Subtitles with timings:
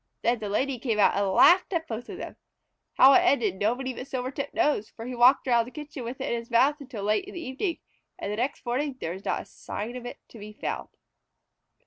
[0.23, 2.35] Then the Lady came out and laughed at both of them.
[2.93, 6.31] How it ended nobody but Silvertip knows, for he walked around the kitchen with it
[6.33, 7.77] in his mouth until late in the evening,
[8.17, 10.89] and the next morning there was not a sign of it to be found.